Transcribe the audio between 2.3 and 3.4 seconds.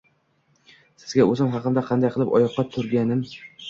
oyoqqa turganim